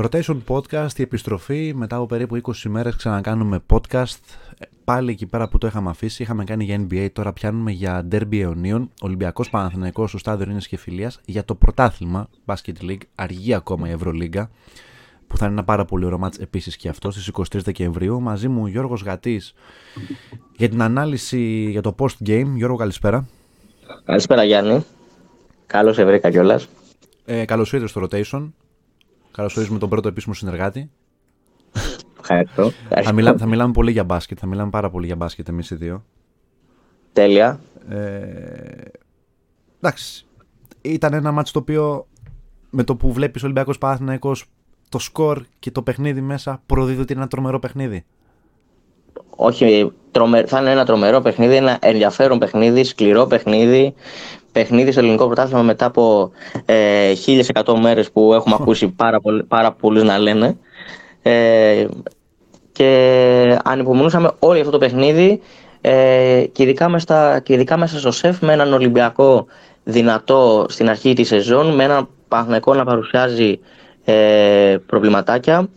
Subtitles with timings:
[0.00, 1.72] Rotation Podcast, η επιστροφή.
[1.74, 4.18] Μετά από περίπου 20 ημέρες ξανακάνουμε podcast.
[4.84, 8.40] Πάλι εκεί πέρα που το είχαμε αφήσει, είχαμε κάνει για NBA, τώρα πιάνουμε για Derby
[8.40, 8.90] αιωνίων.
[9.00, 13.90] Ολυμπιακός Παναθηναϊκός στο στάδιο Ρήνες και Φιλίας για το πρωτάθλημα Basket League, αργεί ακόμα η
[13.90, 14.50] Ευρωλίγκα
[15.26, 18.20] που θα είναι ένα πάρα πολύ ωραίο μάτς επίσης και αυτό στις 23 Δεκεμβρίου.
[18.20, 19.54] Μαζί μου Γιώργος Γατής
[20.56, 22.52] για την ανάλυση για το post-game.
[22.54, 23.28] Γιώργο καλησπέρα.
[24.04, 24.84] Καλησπέρα Γιάννη.
[25.66, 26.68] Καλώς σε βρήκα κιόλας.
[27.24, 28.48] Ε, καλώς ήρθες στο Rotation.
[29.38, 30.90] Καλώς ορίζουμε τον πρώτο επίσημο συνεργάτη.
[32.20, 32.70] Ευχαριστώ.
[33.02, 34.38] Θα, μιλά, θα μιλάμε πολύ για μπάσκετ.
[34.40, 36.04] Θα μιλάμε πάρα πολύ για μπάσκετ εμείς οι δύο.
[37.12, 37.60] Τέλεια.
[37.88, 37.98] Ε,
[39.80, 40.26] εντάξει.
[40.80, 42.06] Ήταν ένα μάτσο το οποίο
[42.70, 44.44] με το που βλέπεις Ολυμπιακός Παναθηναϊκός
[44.88, 48.04] το σκορ και το παιχνίδι μέσα προδίδει ότι είναι ένα τρομερό παιχνίδι.
[49.30, 50.46] Όχι, τρομε...
[50.46, 53.94] θα είναι ένα τρομερό παιχνίδι, ένα ενδιαφέρον παιχνίδι, σκληρό παιχνίδι.
[54.58, 56.30] Παιχνίδι στο ελληνικό πρωτάθλημα μετά από
[56.64, 57.12] ε,
[57.64, 60.56] 1100 μέρες που έχουμε ακούσει πάρα, πολλ, πάρα πολλούς να λένε.
[61.22, 61.86] Ε,
[62.72, 65.40] και ανυπομονούσαμε όλο αυτό το παιχνίδι
[65.80, 69.46] ε, και, ειδικά μέσα, και ειδικά μέσα στο ΣΕΦ με έναν Ολυμπιακό
[69.84, 73.58] δυνατό στην αρχή της σεζόν, με έναν Παναθηναϊκό να παρουσιάζει
[74.04, 75.68] ε, προβληματάκια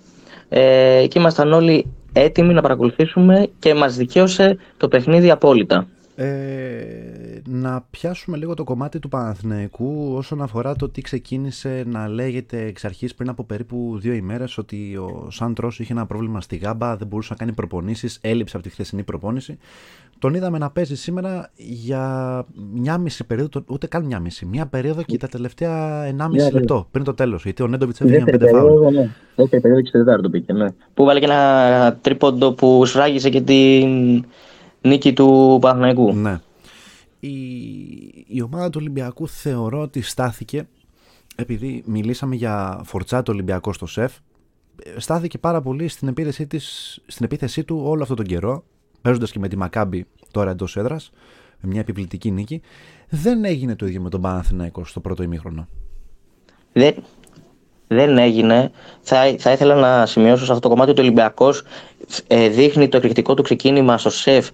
[0.49, 5.87] ε, και ήμασταν όλοι έτοιμοι να παρακολουθήσουμε και μας δικαίωσε το παιχνίδι απόλυτα.
[6.15, 12.65] Ε, να πιάσουμε λίγο το κομμάτι του Παναθηναϊκού όσον αφορά το τι ξεκίνησε να λέγεται
[12.65, 16.95] εξ αρχής πριν από περίπου δύο ημέρες ότι ο Σάντρος είχε ένα πρόβλημα στη γάμπα,
[16.95, 19.57] δεν μπορούσε να κάνει προπονήσεις, έλειψε από τη χθεσινή προπόνηση.
[20.19, 25.03] Τον είδαμε να παίζει σήμερα για μια μισή περίοδο, ούτε καν μια μισή, μια περίοδο
[25.03, 28.49] και τα τελευταία 1,5 yeah, λεπτό πριν το τέλος, γιατί ο Νέντοβιτς έφυγε με πέντε
[28.49, 28.93] φάουλ.
[28.93, 29.09] Ναι.
[29.35, 30.67] Δεύτερη περίοδο και τετάρτο πήγε, ναι.
[30.93, 34.25] Που βάλε και ένα τρίποντο που σφράγισε και την
[34.81, 36.13] νίκη του Παναθηναϊκού.
[36.13, 36.39] Ναι.
[37.19, 37.31] Η,
[38.27, 40.67] η ομάδα του Ολυμπιακού θεωρώ ότι στάθηκε
[41.35, 44.13] επειδή μιλήσαμε για φορτσά του Ολυμπιακό στο ΣΕΦ
[44.97, 48.63] στάθηκε πάρα πολύ στην επίθεσή, της, στην επίθεσή του όλο αυτόν τον καιρό
[49.01, 51.11] παίζοντας και με τη Μακάμπη τώρα εντός έδρας
[51.59, 52.61] με μια επιβλητική νίκη
[53.09, 55.67] δεν έγινε το ίδιο με τον Παναθηναϊκό στο πρώτο ημίχρονο.
[56.73, 56.95] Δεν,
[57.95, 58.71] δεν έγινε.
[59.01, 61.63] Θα, θα ήθελα να σημειώσω σε αυτό το κομμάτι ότι ο Ολυμπιακός
[62.27, 64.47] ε, δείχνει το εκρηκτικό του ξεκίνημα στο σεφ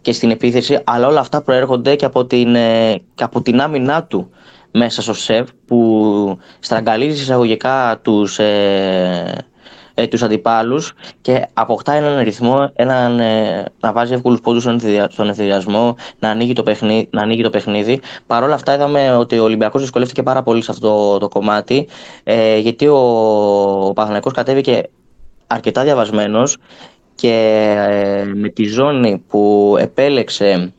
[0.00, 4.04] και στην επίθεση, αλλά όλα αυτά προέρχονται και από την, ε, και από την άμυνά
[4.04, 4.30] του
[4.70, 9.46] μέσα στο σεφ που στραγγαλίζει εισαγωγικά τους, ε,
[9.94, 14.62] ε, τους αντιπάλους και αποκτά έναν ρυθμό, έναν, ε, να βάζει εύκολους πόντους
[15.08, 17.08] στον ενθουσιασμό, να ανοίγει το παιχνίδι.
[17.10, 18.00] Να ανοίγει το παιχνίδι.
[18.26, 21.88] Παρ' όλα αυτά είδαμε ότι ο Ολυμπιακός δυσκολεύτηκε πάρα πολύ σε αυτό το, κομμάτι
[22.24, 22.98] ε, γιατί ο,
[23.86, 24.82] ο Παναθηναϊκός κατέβηκε
[25.46, 26.56] αρκετά διαβασμένος
[27.14, 27.32] και
[27.88, 30.72] ε, με τη ζώνη που επέλεξε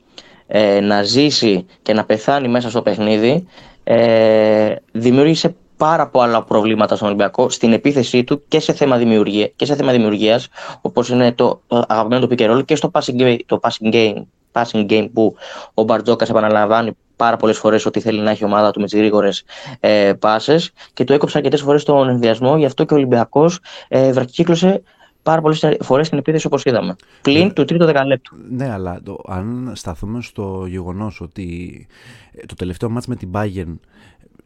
[0.48, 3.48] ε, να ζήσει και να πεθάνει μέσα στο παιχνίδι
[3.84, 9.66] ε, δημιούργησε πάρα πολλά προβλήματα στον Ολυμπιακό στην επίθεσή του και σε θέμα, δημιουργία, και
[9.66, 10.48] σε θέμα δημιουργίας
[10.82, 14.86] όπως είναι το, το αγαπημένο του pick και στο passing game, το passing game, passing
[14.90, 15.36] game που
[15.74, 19.44] ο Μπαρτζόκας επαναλαμβάνει πάρα πολλές φορές ότι θέλει να έχει ομάδα του με τις γρήγορες
[19.80, 24.12] ε, πάσες και του έκοψε αρκετές φορές τον ενδιασμό γι' αυτό και ο Ολυμπιακός ε,
[24.12, 24.82] βρακύκλωσε
[25.24, 26.96] πάρα πολλές φορές στην επίθεση όπως είδαμε.
[27.22, 27.54] Πλην ναι.
[27.54, 28.36] του τρίτου δεκαλέπτου.
[28.50, 31.88] Ναι, αλλά το, αν σταθούμε στο γεγονός ότι
[32.32, 33.76] ε, το τελευταίο μάτς με την Bayern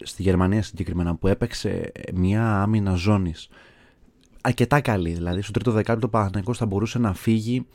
[0.03, 3.49] στη Γερμανία συγκεκριμένα που έπαιξε μια άμυνα ζώνης
[4.41, 5.09] αρκετά καλή.
[5.09, 7.65] Δηλαδή στο τρίτο δεκάλεπτο ο Παναθηναϊκός θα μπορούσε να φύγει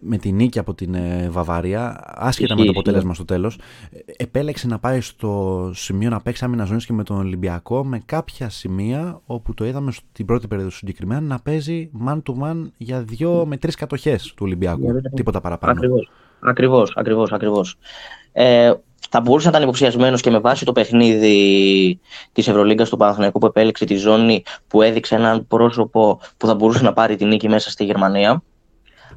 [0.00, 3.58] με την νίκη από την ε, Βαβαρία, άσχετα με το αποτέλεσμα στο τέλος.
[4.16, 8.48] Επέλεξε να πάει στο σημείο να παίξει άμυνα ζώνης και με τον Ολυμπιακό με κάποια
[8.48, 13.44] σημεία όπου το είδαμε στην πρώτη περίοδο συγκεκριμένα να παίζει man to man για δύο
[13.46, 15.00] με τρεις κατοχές του Ολυμπιακού.
[15.14, 15.72] Τίποτα παραπάνω.
[16.40, 17.78] Ακριβώς, ακριβώς, ακριβώς.
[18.32, 18.72] Ε,
[19.14, 22.00] θα μπορούσε να ήταν υποψιασμένος και με βάση το παιχνίδι
[22.32, 26.82] της Ευρωλίγκας του Παναθηναϊκού που επέλεξε τη ζώνη που έδειξε έναν πρόσωπο που θα μπορούσε
[26.82, 28.42] να πάρει τη νίκη μέσα στη Γερμανία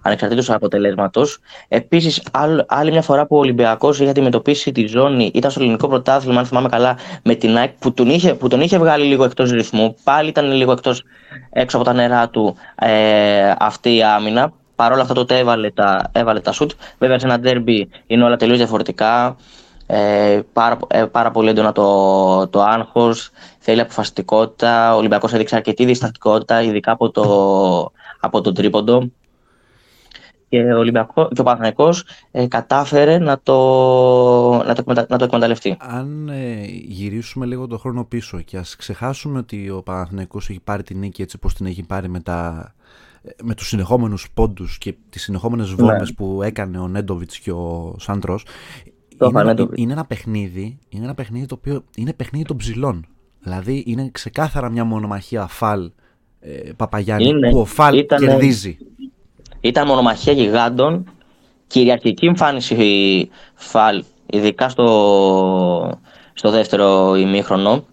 [0.01, 1.39] ανεξαρτήτως αποτελέσματος.
[1.67, 2.23] Επίσης,
[2.67, 6.45] άλλη μια φορά που ο Ολυμπιακός είχε αντιμετωπίσει τη ζώνη, ήταν στο ελληνικό πρωτάθλημα, αν
[6.45, 9.95] θυμάμαι καλά, με την ΑΕΚ που τον είχε, που τον είχε βγάλει λίγο εκτός ρυθμού.
[10.03, 11.03] Πάλι ήταν λίγο εκτός,
[11.49, 14.53] έξω από τα νερά του ε, αυτή η άμυνα.
[14.75, 16.71] Παρ' όλα αυτά τότε έβαλε τα, έβαλε τα σουτ.
[16.97, 19.35] Βέβαια σε ένα ντέρμπι είναι όλα τελείως διαφορετικά.
[19.87, 23.29] Ε, πάρα, ε, πάρα πολύ έντονα το, το άγχος,
[23.59, 24.93] θέλει αποφασιστικότητα.
[24.93, 29.11] Ο Ολυμπιακός έδειξε αρκετή διστακτικότητα, ειδικά από το, από το τρίποντο.
[30.49, 33.53] Και ο, Ολυμπιακό, και ο Παναθηναϊκός ε, κατάφερε να το,
[34.65, 35.77] να, το, να το εκμεταλλευτεί.
[35.79, 40.83] Αν ε, γυρίσουμε λίγο το χρόνο πίσω και ας ξεχάσουμε ότι ο Παναθηναϊκός έχει πάρει
[40.83, 42.73] την νίκη έτσι όπως την έχει πάρει με, τα,
[43.43, 46.15] με τους συνεχόμενους πόντους και τις συνεχόμενες βόμβες ναι.
[46.15, 48.45] που έκανε ο Νέντοβιτς και ο Σάντρος
[49.21, 53.05] είναι, είναι, ένα παιχνίδι, είναι ένα παιχνίδι το οποίο είναι παιχνίδι των ψηλών.
[53.39, 55.91] Δηλαδή είναι ξεκάθαρα μια μονομαχία φαλ
[56.39, 58.77] ε, Παπαγιάννη που ο Φαλ ήταν, κερδίζει.
[59.61, 61.11] Ήταν μονομαχία γιγάντων,
[61.67, 65.99] κυριαρχική εμφάνιση Φαλ, ειδικά στο,
[66.33, 67.85] στο δεύτερο ημίχρονο.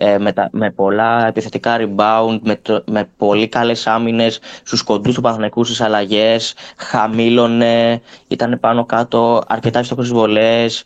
[0.00, 5.20] Ε, με, τα, με πολλά επιθετικά rebound, με, με πολύ καλές άμυνες στους κοντούς του
[5.20, 10.84] Παναθηναϊκού στις αλλαγές, χαμήλωνε, ήταν πάνω κάτω, αρκετά ευστοχές βολές,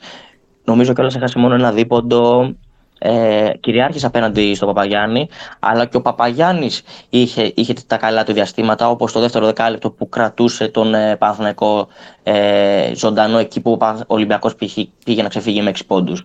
[0.65, 2.55] νομίζω κιόλας έχασε μόνο ένα δίποντο,
[2.99, 5.29] ε, κυριάρχησε απέναντι στον Παπαγιάννη,
[5.59, 10.09] αλλά και ο Παπαγιάννης είχε, είχε τα καλά του διαστήματα, όπως το δεύτερο δεκάλεπτο που
[10.09, 11.89] κρατούσε τον ε, Παναθηναϊκό
[12.23, 16.25] ε, ζωντανό εκεί που ο Ολυμπιακός πήγε, πήγε να ξεφύγει με 6 πόντους.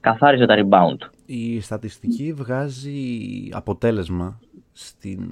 [0.00, 2.98] Καθάριζε τα rebound η στατιστική βγάζει
[3.52, 4.40] αποτέλεσμα
[4.72, 5.30] στην,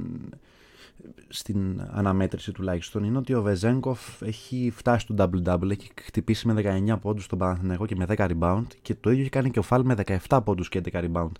[1.28, 6.96] στην αναμέτρηση τουλάχιστον είναι ότι ο Βεζέγκοφ έχει φτάσει στο double-double, έχει χτυπήσει με 19
[7.00, 9.84] πόντους στον Παναθηναϊκό και με 10 rebound και το ίδιο έχει κάνει και ο Φάλ
[9.84, 9.94] με
[10.28, 11.32] 17 πόντους και 11 rebound.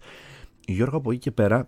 [0.66, 1.66] Γιώργο από εκεί και πέρα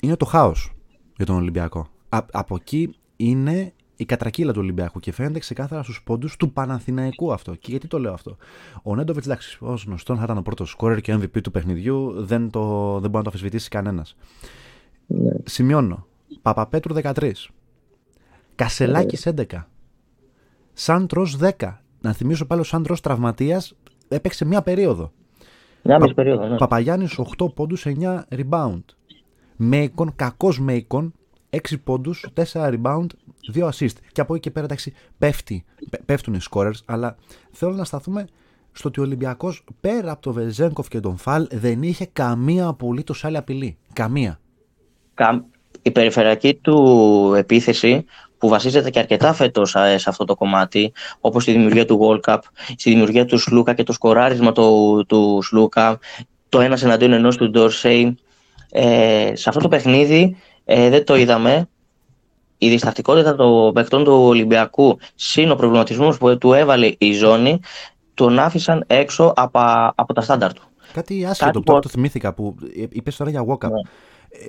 [0.00, 0.72] είναι το χάος
[1.16, 1.88] για τον Ολυμπιακό.
[2.30, 7.54] από εκεί είναι η κατρακύλα του Ολυμπιακού και φαίνεται ξεκάθαρα στους πόντους του Παναθηναϊκού αυτό.
[7.54, 8.36] Και γιατί το λέω αυτό;
[8.82, 12.50] Ο Νέντοβιτς, εντάξει, ως γνωστόν θα ήταν ο πρώτος σκόρερ και MVP του παιχνιδιού, δεν,
[12.50, 14.16] το, δεν μπορεί να το αφισβητήσει κανένας.
[15.06, 15.32] Ναι.
[15.44, 16.06] Σημειώνω.
[16.42, 17.32] Παπαπέτρου 13.
[18.54, 19.44] Κασελάκης 11.
[20.72, 21.50] Σάντρος 10.
[22.00, 23.76] Να θυμίσω πάλι ο Σάντρος τραυματίας
[24.08, 25.12] έπαιξε μία περίοδο.
[25.82, 26.14] Μια Πα...
[26.14, 26.56] περίοδο, ναι.
[26.56, 28.84] Παπαγιάννης 8 πόντους, 9 rebound.
[29.56, 31.12] Μέικον, κακός Μέικον,
[31.50, 33.06] 6 πόντους, 4 rebound,
[33.54, 33.94] 2 assist.
[34.12, 35.64] Και από εκεί και πέρα εντάξει, πέφτει,
[36.04, 37.16] πέφτουν οι scorers, αλλά
[37.52, 38.26] θέλω να σταθούμε
[38.72, 43.24] στο ότι ο Ολυμπιακός πέρα από τον Βεζέγκοφ και τον Φαλ δεν είχε καμία απολύτως
[43.24, 43.78] άλλη απειλή.
[43.92, 44.40] Καμία.
[45.82, 48.04] Η περιφερειακή του επίθεση
[48.38, 52.38] που βασίζεται και αρκετά φέτος σε αυτό το κομμάτι, όπως στη δημιουργία του World Cup,
[52.76, 55.98] στη δημιουργία του Σλούκα και το σκοράρισμα του, του Σλούκα,
[56.48, 58.16] το ένας εναντίον ενός του Ντόρσεϊ.
[58.70, 61.68] Ε, σε αυτό το παιχνίδι ε, δεν το είδαμε.
[62.62, 67.60] Η διστακτικότητα των παιχτών του Ολυμπιακού συν ο προβληματισμός που του έβαλε η ζώνη
[68.14, 69.60] τον άφησαν έξω από,
[69.94, 70.62] από τα στάνταρ του.
[70.92, 73.80] Κάτι άσχετο που το θυμήθηκα που είπες τώρα για Walkup ναι.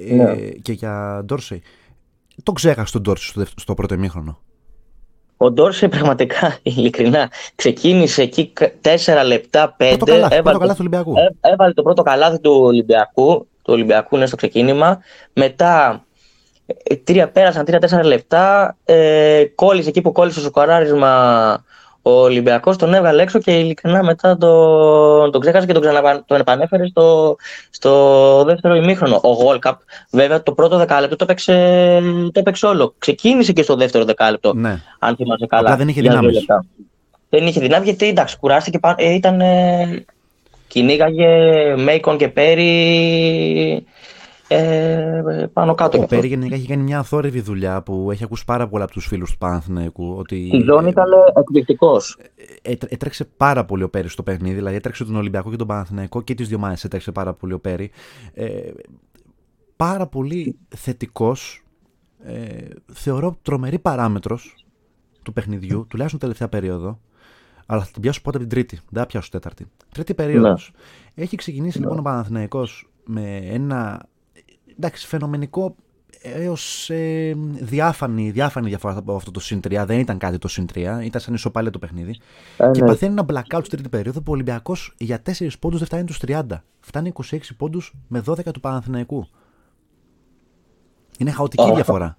[0.09, 0.49] ε, ναι.
[0.49, 1.61] και για Ντόρσεϊ.
[2.43, 4.39] Το ξέχασε τον Ντόρσεϊ στο, στο πρώτο ημίχρονο.
[5.37, 9.95] Ο Ντόρσεϊ πραγματικά, ειλικρινά, ξεκίνησε εκεί 4 λεπτά, 5.
[9.97, 11.13] Πρώτο καλάθι, έβαλε, πρώτο καλάθι του Ολυμπιακού.
[11.41, 15.00] Έβαλε το πρώτο καλάθι του Ολυμπιακού, του Ολυμπιακού είναι στο ξεκίνημα.
[15.33, 16.05] Μετά
[17.03, 18.75] τρία, πέρασαν 3-4 λεπτά.
[18.85, 21.63] Ε, κόλλησε εκεί που κόλλησε το σοκαράρισμα
[22.01, 26.39] ο Ολυμπιακός, τον έβγαλε έξω και ειλικρινά μετά τον, τον ξέχασε και τον, ξαναπα, τον
[26.39, 27.35] επανέφερε στο,
[27.69, 29.19] στο δεύτερο ημίχρονο.
[29.23, 29.79] Ο Γόλκαπ,
[30.11, 31.53] βέβαια, το πρώτο δεκάλεπτο το έπαιξε,
[32.31, 32.93] το έπαιξε όλο.
[32.97, 34.81] Ξεκίνησε και στο δεύτερο δεκάλεπτο, ναι.
[34.99, 35.61] αν θυμάσαι καλά.
[35.61, 36.45] Απλά δεν είχε δυνάμεις.
[37.29, 40.05] Δεν είχε δυνάμεις γιατί εντάξει, κουράστηκε, ε, ήταν, ε,
[40.67, 41.27] κυνήγαγε
[41.77, 43.85] Μέικον και Πέρι
[44.53, 46.01] ε, πάνω κάτω.
[46.01, 49.08] Ο Πέρι γενικά έχει κάνει μια αθόρυβη δουλειά που έχει ακούσει πάρα πολλά από τους
[49.08, 50.15] φίλους του Παναθηναϊκού.
[50.17, 52.17] Ότι, Η ζώνη ήταν εκπληκτικός.
[52.62, 56.22] Ε, έτρεξε πάρα πολύ ο Πέρις στο παιχνίδι, δηλαδή έτρεξε τον Ολυμπιακό και τον Παναθηναϊκό
[56.22, 57.91] και τις δύο μάχες έτρεξε πάρα πολύ ο Πέρι.
[58.34, 58.72] Ε,
[59.75, 61.63] πάρα πολύ θετικός.
[62.24, 64.65] Ε, θεωρώ τρομερή παράμετρος
[65.24, 67.00] του παιχνιδιού, τουλάχιστον τελευταία περίοδο.
[67.65, 68.79] Αλλά θα την πιάσω πότε από την Τρίτη.
[68.89, 69.67] Δεν θα πιάσω τέταρτη.
[69.89, 70.72] Τρίτη περίοδος.
[71.13, 71.24] Ναι.
[71.24, 71.84] Έχει ξεκινήσει ναι.
[71.84, 74.10] λοιπόν ο Παναθηναϊκός με ένα
[74.77, 75.75] εντάξει, φαινομενικό
[76.21, 79.83] έως ε, διάφανη, διάφανη διαφορά από αυτό το συν 3.
[79.85, 82.19] Δεν ήταν κάτι το συν 3, ήταν σαν ισοπάλια το παιχνίδι.
[82.57, 82.87] Ε, και ναι.
[82.87, 86.19] παθαίνει ένα blackout στην τρίτη περίοδο που ο Ολυμπιακός για 4 πόντους δεν φτάνει τους
[86.27, 86.41] 30.
[86.79, 89.27] Φτάνει 26 πόντους με 12 του Παναθηναϊκού.
[91.17, 92.17] Είναι χαοτική διαφορά.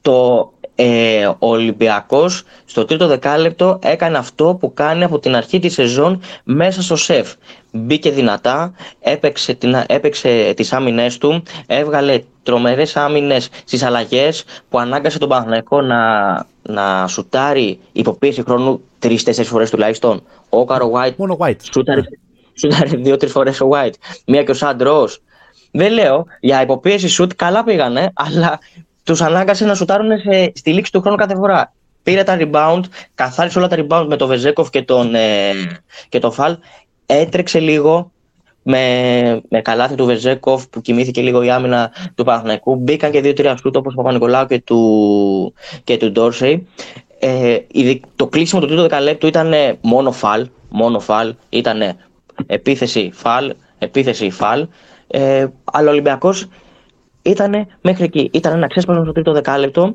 [0.00, 5.72] Το ε, ο Ολυμπιακός στο τρίτο δεκάλεπτο έκανε αυτό που κάνει από την αρχή της
[5.72, 7.34] σεζόν μέσα στο σεφ.
[7.72, 15.18] Μπήκε δυνατά, έπαιξε, την, έπαιξε τις άμυνες του, έβγαλε τρομερές άμυνες στις αλλαγές που ανάγκασε
[15.18, 20.22] τον Παναθηναϊκό να, να σουτάρει υποποίηση χρόνου τρει-τέσσερι φορές τουλάχιστον.
[20.48, 21.56] Ο Κάρο White, Μόνο White.
[21.72, 22.00] σούταρε,
[22.54, 23.94] σούταρε δύο-τρεις φορές ο White.
[24.26, 25.22] Μία και ο Σαντ Ρος.
[25.70, 28.58] Δεν λέω, για υπό πίεση σουτ καλά πήγανε, αλλά
[29.02, 31.72] τους ανάγκασε να σουτάρουν σε, στη λήξη του χρόνου κάθε φορά.
[32.02, 32.80] Πήρε τα rebound,
[33.14, 35.52] καθάρισε όλα τα rebound με τον Βεζένκοφ και τον, ε,
[36.08, 36.56] και τον Φαλ.
[37.12, 38.12] Έτρεξε λίγο
[38.62, 42.76] με, με καλάθι του Βεζένκοφ που κοιμήθηκε λίγο η άμυνα του Παναθηναϊκού.
[42.76, 46.66] Μπήκαν και δύο-τρία σουτ όπως ο Παπανικολάου και του, και του Ντόρσεϊ.
[47.18, 47.58] Ε,
[48.16, 50.48] το κλείσιμο του τρίτου δεκαλέπτου ήταν μόνο φαλ.
[50.68, 51.34] Μόνο φαλ.
[51.48, 51.96] Ήταν
[52.46, 54.66] επίθεση φαλ, επίθεση φαλ.
[55.06, 56.48] Ε, αλλά ο Ολυμπιακός
[57.22, 58.30] ήταν μέχρι εκεί.
[58.32, 59.94] Ήταν ένα ξέσπασμα στο τρίτο δεκάλεπτο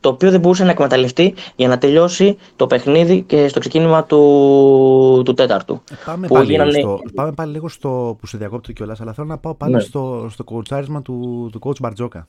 [0.00, 5.22] το οποίο δεν μπορούσε να εκμεταλλευτεί για να τελειώσει το παιχνίδι και στο ξεκίνημα του,
[5.24, 5.82] του τέταρτου.
[5.90, 6.78] Ε, πάμε, πάλι γίνανε...
[6.78, 9.80] στο, πάμε πάλι λίγο στο που σε διακόπτω κιόλας, αλλά θέλω να πάω πάλι ναι.
[9.80, 12.28] στο, στο κοουτσάρισμα του, του coach Μπαρτζόκα.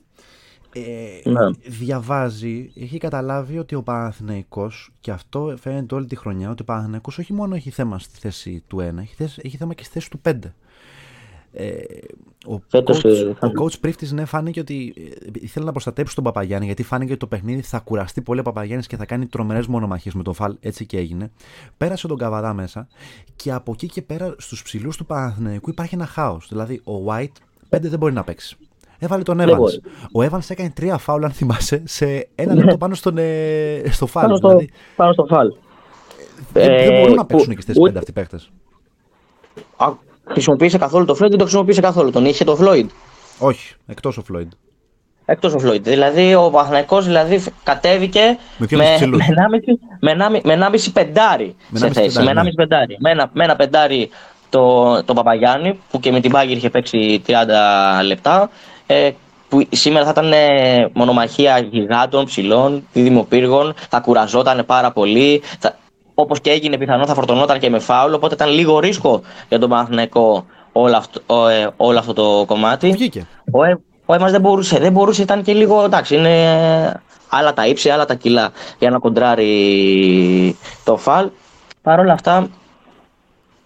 [0.74, 1.50] Ε, ναι.
[1.68, 7.18] Διαβάζει, έχει καταλάβει ότι ο Παναθηναϊκός και αυτό φαίνεται όλη τη χρονιά ότι ο Παναθηναϊκός
[7.18, 10.10] όχι μόνο έχει θέμα στη θέση του 1, έχει, θέση, έχει θέμα και στη θέση
[10.10, 10.34] του 5.
[11.52, 11.78] Ε,
[12.48, 16.66] ο, coach, ε, ο coach Πρίφτης ναι φάνηκε ότι ε, ήθελε να προστατέψει τον Παπαγιάννη
[16.66, 20.14] γιατί φάνηκε ότι το παιχνίδι θα κουραστεί πολύ ο Παπαγιάννης και θα κάνει τρομερές μονομαχίες
[20.14, 21.32] με τον Φαλ έτσι και έγινε
[21.78, 22.88] πέρασε τον Καβαδά μέσα
[23.36, 27.76] και από εκεί και πέρα στους ψηλούς του Παναθηναϊκού υπάρχει ένα χάος δηλαδή ο White
[27.76, 28.58] 5 δεν μπορεί να παίξει
[29.02, 29.80] Έβαλε τον Evans.
[30.12, 34.26] Ο Evans έκανε τρία φάουλ, αν θυμάσαι, σε ένα λεπτό πάνω στον, ε, στο φάουλ.
[34.26, 34.70] Πάνω, στο, δηλαδή.
[34.96, 35.48] πάνω στο φάουλ.
[36.54, 38.40] Δεν, ε, δεν μπορούν να παίξουν και στις πέντε αυτοί οι παίχτε.
[40.32, 42.12] Χρησιμοποίησε καθόλου το Floyd, δεν το χρησιμοποίησε καθόλου.
[42.12, 42.86] Τον είχε το Floyd.
[43.40, 44.48] Όχι, εκτός ο Floyd.
[45.26, 45.82] Εκτός ο Floyd.
[45.82, 48.68] Δηλαδή ο Παθναϊκό δηλαδή, κατέβηκε με,
[50.00, 52.24] με, με, με 1,5 πεντάρι με σε θέση.
[52.24, 52.52] με 1,5 ναι.
[52.52, 52.98] πεντάρι.
[53.00, 54.10] Με ένα, με ένα πεντάρι
[54.50, 57.34] το, το Παπαγιάννη που και με την Πάγκερ είχε παίξει 30
[58.06, 58.50] λεπτά.
[58.88, 59.12] Ε,
[59.50, 65.42] που σήμερα θα ήταν ε, μονομαχία γιγάντων, ψηλών, δημοπύργων, θα κουραζόταν πάρα πολύ.
[65.60, 65.78] Θα,
[66.22, 68.14] Όπως και έγινε, πιθανό θα φορτωνόταν και με φάουλ.
[68.14, 72.92] Οπότε ήταν λίγο ρίσκο για τον Παναθηναϊκό όλο αυτό, ε, όλο αυτό το κομμάτι.
[72.92, 73.28] Βγήκε.
[73.52, 76.16] Ο, ε, ο Έμας δεν μπορούσε, δεν μπορούσε, ήταν και λίγο εντάξει.
[76.16, 81.30] Είναι άλλα τα ύψη, άλλα τα κιλά για να κοντράρει το Φαλ.
[81.82, 82.48] Παρ' όλα αυτά,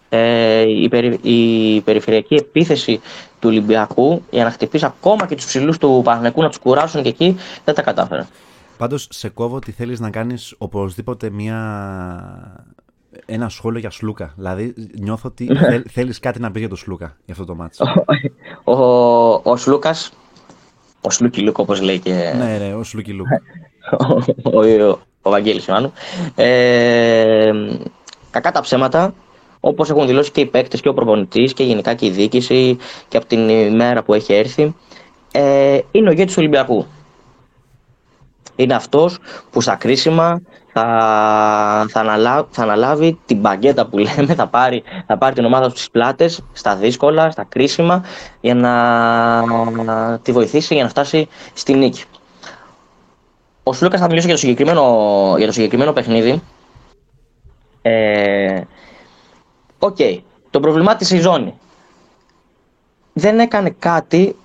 [0.10, 3.02] ε, η, περι, η περιφερειακή επίθεση
[3.40, 7.10] του Ολυμπιακού για να χτυπήσει ακόμα και τους ψηλούς του Παναθηναϊκού να τους κουράσουν και
[7.10, 8.26] εκεί δεν τα κατάφερε.
[8.78, 11.58] Πάντως, σε κόβω ότι θέλεις να κάνεις οπωσδήποτε μια...
[13.26, 14.34] ένα σχόλιο για Σλούκα.
[14.36, 15.50] Δηλαδή, νιώθω ότι
[15.90, 17.84] θέλεις κάτι να πεις για τον Σλούκα για αυτό το ματς.
[18.64, 20.12] ο, ο, ο Σλούκας.
[21.02, 22.34] Ο Σλούκι Λούκ, όπως λέει και.
[22.38, 23.28] Ναι, ναι, ο Σλούκι Λούκ.
[24.44, 25.68] ο, ο, ο Βαγγέλης
[26.36, 27.52] Ε,
[28.32, 29.14] κακά τα ψέματα,
[29.60, 32.78] όπως έχουν δηλώσει και οι παίκτες και ο προπονητής και γενικά και η διοίκηση
[33.08, 34.76] και από την ημέρα που έχει έρθει,
[35.32, 36.86] ε, είναι ο ηγέτης του Ολυμπιακού.
[38.56, 39.20] Είναι αυτός
[39.52, 40.42] που στα κρίσιμα
[40.74, 40.84] θα,
[41.90, 45.90] θα, αναλάβει, θα αναλάβει την μπαγκέτα που λέμε, θα πάρει, θα πάρει την ομάδα στις
[45.90, 48.04] πλάτες, στα δύσκολα, στα κρίσιμα,
[48.42, 52.04] για να τη βοηθήσει για να φτάσει στη νίκη.
[53.64, 54.84] Ο Σλούκας θα μιλήσει για το συγκεκριμένο,
[55.38, 56.42] για το συγκεκριμένο παιχνίδι.
[57.82, 58.62] Ε,
[59.80, 60.20] OK, okay.
[60.50, 61.54] τον προβλημάτισε η ζώνη.
[63.14, 64.36] Δεν έκανε κάτι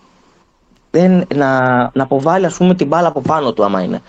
[0.90, 4.02] δεν, να, να αποβάλει ας πούμε την μπάλα από πάνω του άμα είναι.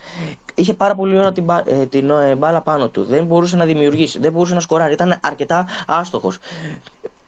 [0.56, 3.04] Είχε πάρα πολύ ώρα την, ε, την ε, μπάλα πάνω του.
[3.04, 4.94] Δεν μπορούσε να δημιουργήσει, δεν μπορούσε να σκοράρει.
[4.94, 6.38] Ήταν αρκετά άστοχος.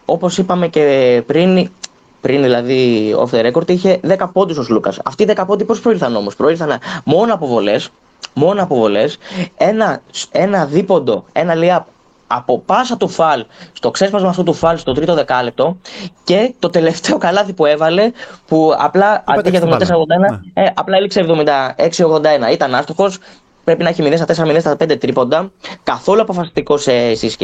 [0.05, 1.70] Όπως είπαμε και πριν,
[2.22, 5.00] πριν δηλαδή off the record, είχε 10 πόντους ο Λούκας.
[5.05, 7.89] Αυτοί οι 10 πόντοι πώς προήλθαν όμως; Προήλθαν μόνο από βολές,
[8.34, 9.17] μόνο από βολές,
[9.58, 11.84] ένα, ένα δίποντο, ένα layup
[12.35, 15.77] από πάσα του φαλ στο ξέσπασμα αυτού του φαλ στο τρίτο δεκάλεπτο
[16.23, 18.11] και το τελευταίο καλάθι που έβαλε
[18.47, 19.67] που απλά αντί για 74-81
[20.19, 20.63] ναι.
[20.63, 22.51] ε, απλά έλειξε 76-81.
[22.51, 23.17] Ήταν άστοχος.
[23.63, 25.51] Πρέπει να έχει 0 στα 4 0 στα 5 τρίποντα.
[25.83, 27.38] Καθόλου αποφασιστικό στις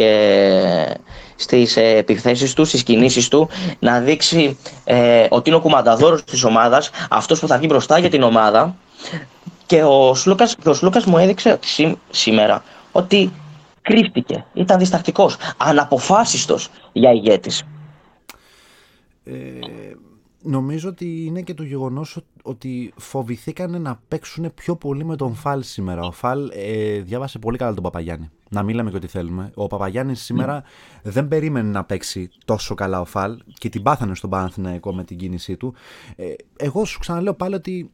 [1.36, 3.50] στις ε, επιθέσεις του, στις κινήσεις του.
[3.80, 8.10] Να δείξει ε, ότι είναι ο κουμανταδόρος της ομάδας, αυτός που θα βγει μπροστά για
[8.10, 8.76] την ομάδα.
[9.66, 10.16] Και ο
[10.74, 11.60] Σλούκας μου έδειξε
[12.10, 13.32] σήμερα ότι
[13.88, 14.46] κρύφτηκε.
[14.54, 17.64] Ήταν διστακτικός, αναποφάσιστος για ηγέτης.
[19.24, 19.34] Ε,
[20.42, 25.64] νομίζω ότι είναι και το γεγονός ότι φοβηθήκανε να παίξουν πιο πολύ με τον Φαλ
[25.64, 26.02] σήμερα.
[26.02, 28.30] Ο Φαλ ε, διάβασε πολύ καλά τον Παπαγιάννη.
[28.50, 29.52] Να μιλάμε και ό,τι θέλουμε.
[29.56, 30.64] Ο Παπαγιάννης σήμερα
[31.04, 35.18] δεν περίμενε να παίξει τόσο καλά ο Φαλ και την πάθανε στον Παναθηναϊκό με την
[35.18, 35.74] κίνησή του.
[36.16, 37.92] Ε, εγώ σου ξαναλέω πάλι ότι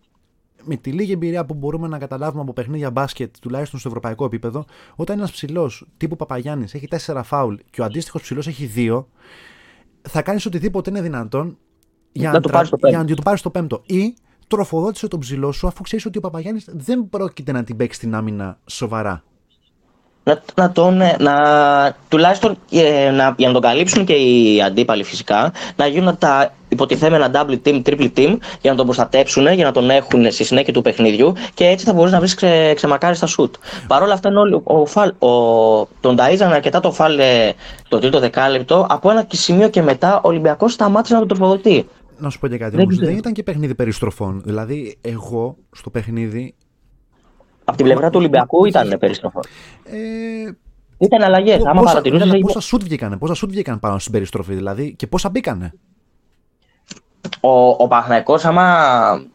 [0.65, 4.65] με τη λίγη εμπειρία που μπορούμε να καταλάβουμε από παιχνίδια μπάσκετ, τουλάχιστον στο ευρωπαϊκό επίπεδο,
[4.95, 9.05] όταν ένας ψηλός τύπου Παπαγιάννης έχει 4 φάουλ και ο αντίστοιχος ψηλός έχει 2,
[10.01, 11.57] θα κάνεις οτιδήποτε είναι δυνατόν
[12.11, 13.83] για να, να, για να του πάρεις το πέμπτο.
[13.85, 14.15] Ή
[14.47, 18.15] τροφοδότησε τον ψηλό σου αφού ξέρεις ότι ο Παπαγιάννης δεν πρόκειται να την παίξει την
[18.15, 19.23] άμυνα σοβαρά
[20.23, 21.33] να, να τον, ε, να,
[22.07, 27.31] τουλάχιστον ε, να, για να τον καλύψουν και οι αντίπαλοι φυσικά, να γίνουν τα υποτιθέμενα
[27.33, 30.81] double team, triple team για να τον προστατέψουν, για να τον έχουν στη συνέχεια του
[30.81, 33.55] παιχνιδιού και έτσι θα μπορείς να βρεις ξε, ξεμακάρι στα σουτ.
[33.87, 34.29] Παρ' όλα αυτά,
[34.63, 35.29] ο, ο, φαλ, ο,
[35.99, 37.51] τον ταΐζαν αρκετά το φάλ ε,
[37.87, 38.85] το τρίτο δεκάλεπτο.
[38.89, 41.87] Από ένα σημείο και μετά ο Ολυμπιακός σταμάτησε να τον τροφοδοτεί.
[42.17, 42.75] Να σου πω και κάτι.
[42.75, 44.41] Δεν, δεν ήταν και παιχνίδι περιστροφών.
[44.45, 46.55] Δηλαδή, εγώ στο παιχνίδι
[47.63, 49.39] από την πλευρά του Ολυμπιακού ήταν περιστροφό.
[49.83, 50.51] Ε,
[50.97, 51.65] ήταν αλλαγές.
[51.65, 52.39] Άμα παρατηρούσες.
[52.39, 55.73] Πόσα σουτ βγήκανε, πόσα σουτ βγήκαν πάνω στην περιστροφή δηλαδή και πόσα μπήκανε;
[57.39, 57.87] Ο, ο
[58.43, 59.27] άμα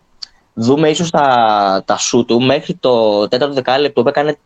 [0.54, 4.38] δούμε ίσως τα, τα σου του μέχρι το τέταρτο δεκάλεπτο που έκανε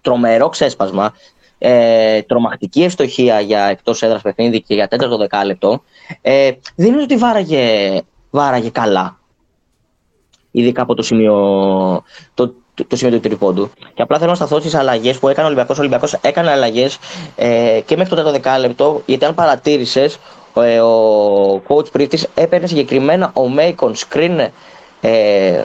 [0.00, 1.12] τρομερό ξέσπασμα.
[1.62, 5.82] Ε, τρομακτική ευστοχία για εκτός έδρας παιχνίδι και για τέταρτο δεκάλεπτο.
[6.20, 9.18] Ε, δεν είναι ότι βάραγε, βάραγε καλά.
[10.50, 11.34] Ειδικά από το σημείο,
[12.34, 12.54] το,
[12.88, 13.70] το, σημείο του τριπώντου.
[13.94, 15.76] Και απλά θέλω να σταθώ στις αλλαγές που έκανε ο Ολυμπιακός.
[15.76, 16.98] Ο Ολυμπιακός έκανε αλλαγές
[17.36, 20.18] ε, και μέχρι το τέταρτο δεκάλεπτο, γιατί αν παρατήρησες,
[20.54, 24.48] ε, ο coach Πρίφτης έπαιρνε συγκεκριμένα ο Μέικον screen,
[25.00, 25.62] ε,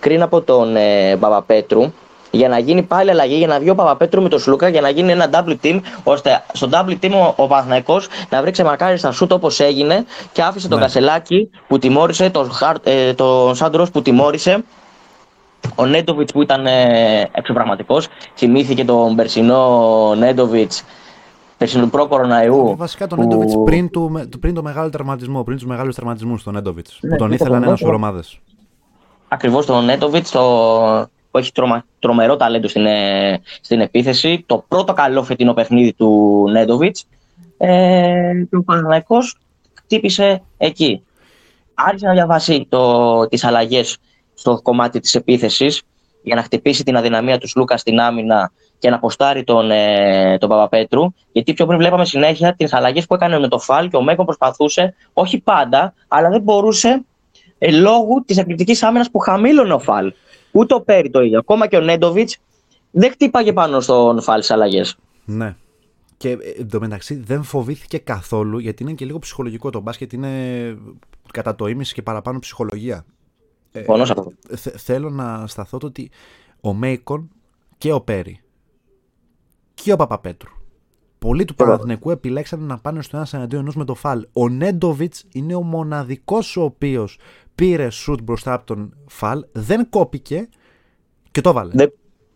[0.00, 1.92] screen από τον ε, Παπαπέτρου
[2.34, 4.88] για να γίνει πάλι αλλαγή, για να βγει ο Παπαπέτρου με τον Σλούκα, για να
[4.88, 9.12] γίνει ένα double team, ώστε στο double team ο, ο Παναθηναϊκός να βρει ξεμαρκάρι στα
[9.12, 10.84] σούτ όπως έγινε και άφησε τον ναι.
[10.84, 12.50] Κασελάκη που τιμώρησε, τον,
[12.82, 14.64] ε, τον Σάντρος που τιμώρησε
[15.74, 18.08] ο Νέντοβιτς που ήταν ε, εξωπραγματικός.
[18.34, 20.84] Θυμήθηκε τον περσινό Νέντοβιτς
[21.62, 22.68] περσινού προ-κοροναϊού.
[22.68, 26.54] Ε, βασικά τον Νέντοβιτς πριν, του, πριν το μεγάλο τερματισμό, πριν τους μεγάλους τερματισμούς στον
[26.54, 26.98] Νέντοβιτς.
[27.00, 28.20] Ναι, που τον ήθελαν ένας σωρό ομάδε.
[29.28, 30.40] Ακριβώς τον Νέντοβιτς, το,
[31.30, 34.44] που έχει τρομα, τρομερό ταλέντο στην, ε, στην επίθεση.
[34.46, 37.06] Το πρώτο καλό φετινό παιχνίδι του Νέντοβιτς.
[37.56, 39.16] Ε, και ο Παναγιακό
[39.74, 41.02] χτύπησε εκεί.
[41.74, 42.68] Άρχισε να διαβάσει
[43.28, 43.98] τις αλλαγές
[44.34, 45.82] στο κομμάτι της επίθεσης
[46.22, 50.48] για να χτυπήσει την αδυναμία τους Σλούκα στην άμυνα και να αποστάρει τον, ε, τον
[50.48, 51.02] Παπαπέτρου.
[51.32, 54.24] Γιατί πιο πριν βλέπαμε συνέχεια τις αλλαγές που έκανε με το Φαλ και ο Μέκο
[54.24, 57.04] προσπαθούσε, όχι πάντα, αλλά δεν μπορούσε
[57.58, 60.12] ε, λόγω της εκπληκτική άμυνας που χαμήλωνε ο Φαλ.
[60.52, 61.38] Ούτε ο Πέρι το ίδιο.
[61.38, 62.38] Ακόμα και ο Νέντοβιτς
[62.90, 64.96] δεν χτύπαγε πάνω στον Φαλ στις αλλαγές.
[65.24, 65.56] Ναι.
[66.16, 70.12] Και ε, εντωμεταξύ δεν φοβήθηκε καθόλου γιατί είναι και λίγο ψυχολογικό το μπάσκετ.
[70.12, 70.28] Είναι
[71.32, 73.04] κατά το ίμιση και παραπάνω ψυχολογία.
[73.72, 73.84] Ε,
[74.76, 76.10] θέλω να σταθώ το ότι
[76.60, 77.30] ο Μέικον
[77.78, 78.40] και ο Πέρι
[79.74, 80.50] και ο Παπαπέτρου
[81.22, 84.26] πολλοί του Παναθηναϊκού επιλέξαν να πάνε στο ένας εναντίον ενός με το φαλ.
[84.32, 87.18] Ο Νέντοβιτς είναι ο μοναδικός ο οποίος
[87.54, 90.48] πήρε σουτ μπροστά από τον φαλ, δεν κόπηκε
[91.30, 91.90] και το βάλε.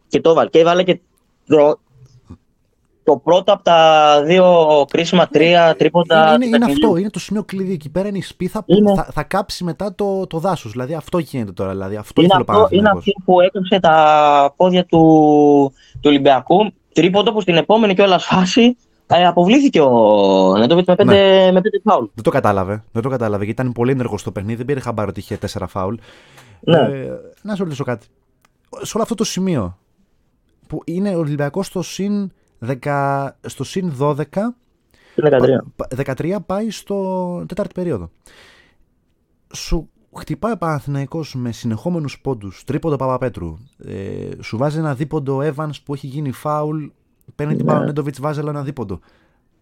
[0.08, 0.48] Και το βάλε.
[0.48, 1.00] Και βάλε και
[3.06, 4.44] το πρώτο από τα δύο
[4.90, 6.34] κρίσιμα τρία τρίποντα.
[6.34, 7.72] Είναι, είναι, αυτό, είναι το σημείο κλειδί.
[7.72, 10.72] Εκεί πέρα είναι η σπίθα που θα, θα κάψει μετά το, το δάσος.
[10.72, 11.70] Δηλαδή αυτό γίνεται τώρα.
[11.70, 14.98] Δηλαδή, αυτό είναι, αυτό, είναι αυτό που έκοψε τα πόδια του,
[15.92, 16.72] του Ολυμπιακού.
[16.92, 21.52] Τρίποντο που στην επόμενη κιόλας φάση ε, αποβλήθηκε ο Νέντοβιτς με πέντε, ναι.
[21.52, 22.04] με πέντε φάουλ.
[22.14, 22.84] Δεν το κατάλαβε.
[22.92, 24.56] Δεν το κατάλαβε γιατί ήταν πολύ ενεργός στο παιχνίδι.
[24.56, 25.94] Δεν πήρε χαμπάρο ότι είχε τέσσερα φάουλ.
[26.60, 26.78] Ναι.
[26.78, 27.10] Ε,
[27.42, 28.06] να σου ρωτήσω κάτι.
[28.82, 29.78] Σε όλο αυτό το σημείο
[30.66, 32.32] που είναι ο Ολυμπιακός στο συν
[33.40, 34.14] στο συν 12.
[35.16, 36.16] 13.
[36.16, 38.10] 13 πάει στο τέταρτη περίοδο.
[39.54, 45.82] Σου χτυπάει ο Παναθηναϊκός με συνεχόμενους πόντους, τρίποντο Παπαπέτρου, ε, σου βάζει ένα δίποντο Evans
[45.84, 46.84] που έχει γίνει φάουλ,
[47.34, 47.78] παίρνει την ναι.
[47.78, 49.00] Νέντοβιτς, βάζει άλλο ένα δίποντο.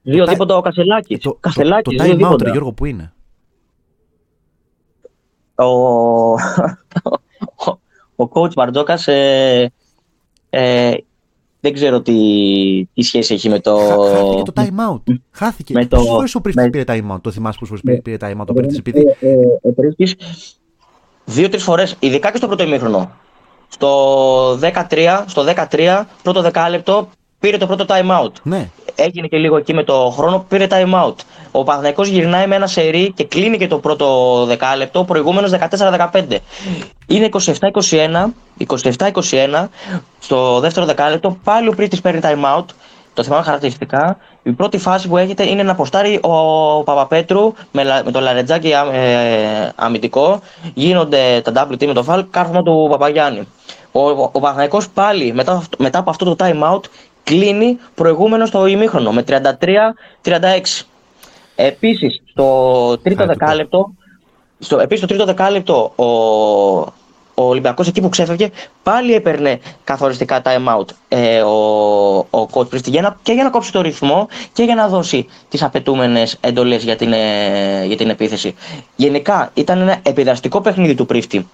[0.02, 1.18] Δύο δίποντο ο Κασελάκης.
[1.18, 3.12] Το, Κασελάκης, το, το, time out, Γιώργο, που είναι;
[5.56, 6.32] Ο,
[8.16, 9.72] ο coach Μπαρτζόκας ε,
[10.50, 10.94] ε,
[11.64, 12.14] δεν ξέρω τι,
[12.94, 13.76] τι σχέση έχει με το.
[13.76, 15.14] Χάθηκε το time out.
[15.30, 15.72] Χάθηκε.
[15.72, 15.98] Με το...
[15.98, 17.20] φορές ο Πρίφτη πήρε time out.
[17.20, 18.46] Το θυμάσαι πόσες φορές πήρε time out.
[18.46, 19.16] Ο Πρίφτη επειδή.
[19.20, 20.16] Ε, ε, ο Πρίφτη
[21.24, 23.10] δύο-τρεις φορές, ειδικά και στο πρώτο ημίχρονο.
[23.68, 27.08] Στο 13, στο 13, πρώτο δεκάλεπτο,
[27.44, 28.32] πήρε το πρώτο time out.
[28.42, 28.68] Ναι.
[28.94, 31.14] Έγινε και λίγο εκεί με το χρόνο, πήρε time out.
[31.50, 36.22] Ο Παναθηναϊκός γυρνάει με ένα σερί και κλείνει και το πρώτο δεκάλεπτο, προηγούμενος 14-15.
[37.06, 38.24] Είναι 27-21,
[38.98, 39.66] 27-21,
[40.20, 42.64] στο δεύτερο δεκάλεπτο, πάλι ο Πρίτης παίρνει time out.
[43.14, 44.16] Το θυμάμαι χαρακτηριστικά.
[44.42, 49.68] Η πρώτη φάση που έχετε είναι να αποστάρει ο Παπαπέτρου με, με το Λαρετζάκι ε,
[49.74, 50.40] αμυντικό.
[50.74, 53.48] Γίνονται τα double team με το φάλ, κάρφωμα του Παπαγιάννη.
[53.92, 56.80] Ο, ο, ο πάλι μετά, μετά από αυτό το time out
[57.24, 60.84] κλείνει προηγούμενο στο ημίχρονο με 33-36.
[61.56, 63.94] Επίσης, στο τρίτο δεκάλεπτο,
[64.58, 66.04] στο, επίσης στο τρίτο δεκάλεπτο ο,
[67.34, 68.50] ο Ολυμπιακός εκεί που ξέφευγε
[68.82, 73.80] πάλι έπαιρνε καθοριστικά time out ε, ο, ο coach Πριστιγένα και για να κόψει το
[73.80, 78.54] ρυθμό και για να δώσει τις απαιτούμενες εντολές για την, ε, για την επίθεση.
[78.96, 81.48] Γενικά ήταν ένα επιδραστικό παιχνίδι του Πρίστη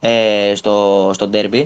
[0.00, 1.64] ε, στο, στο derby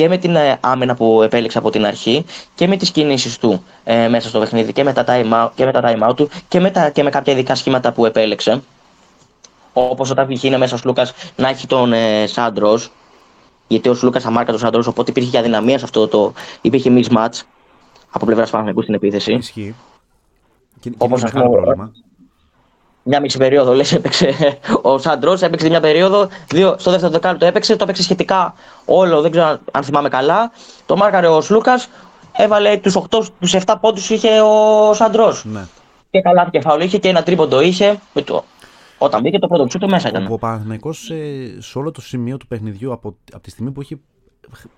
[0.00, 3.64] και με την ε, άμυνα που επέλεξε από την αρχή και με τις κινήσεις του
[3.84, 6.28] ε, μέσα στο παιχνίδι και με τα time out, και με τα time out του
[6.48, 8.62] και με, τα, και με κάποια ειδικά σχήματα που επέλεξε.
[9.72, 12.92] Όπως όταν βγήκε μέσα ο Σλούκας να έχει τον ε, Σαντ Ρος,
[13.66, 16.32] γιατί ο Σλούκας θα μάρκαρε τον Σαντ Ρος, οπότε υπήρχε και αδυναμία σε αυτό το.
[16.60, 17.40] υπήρχε mismatch
[18.10, 19.32] από πλευράς Παναθηναϊκού στην επίθεση.
[19.32, 19.74] Ισχύει.
[20.98, 21.92] Όπως, ας πούμε
[23.10, 27.46] μια μισή περίοδο λες έπαιξε ο Σαντ Ρος, έπαιξε μια περίοδο, δύο, στο δεύτερο δεκάλεπτο
[27.46, 30.52] έπαιξε, το έπαιξε σχετικά όλο, δεν ξέρω αν θυμάμαι καλά.
[30.86, 31.88] Το μάρκαρε ο Σλούκας,
[32.36, 35.44] έβαλε τους 8, τους 7 πόντους είχε ο Σαντρός.
[35.44, 35.66] Ναι.
[36.10, 38.00] Και καλά και φάουλ είχε και ένα τρίποντο είχε.
[38.12, 38.44] Με το...
[38.98, 40.26] Όταν μπήκε το πρώτο του μέσα ήταν.
[40.26, 41.10] Ο, ο Παναθηναϊκός
[41.58, 44.00] σε όλο το σημείο του παιχνιδιού από, από τη στιγμή που έχει